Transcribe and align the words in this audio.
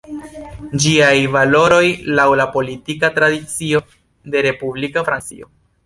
Ĝiaj 0.85 1.11
valoroj, 1.35 1.83
laŭ 2.21 2.27
la 2.41 2.49
politika 2.57 3.13
tradicio 3.21 3.87
de 4.33 4.47
respublika 4.51 5.11
Francio. 5.13 5.57